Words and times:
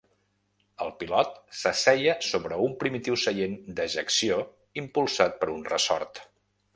El 0.83 0.87
pilot 1.01 1.35
s'asseia 1.57 2.15
sobre 2.29 2.57
un 2.67 2.73
primitiu 2.83 3.17
seient 3.25 3.53
d'ejecció 3.81 4.39
impulsat 4.85 5.37
per 5.43 5.51
un 5.57 5.63
ressort. 5.75 6.23